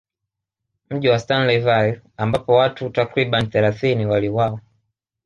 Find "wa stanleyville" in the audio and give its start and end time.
1.09-2.01